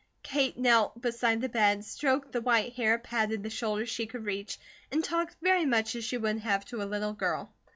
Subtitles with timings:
[0.23, 4.57] Kate knelt beside the bed, stroked the white hair, patted the shoulder she could reach,
[4.91, 7.53] and talked very much as she would have to a little girl.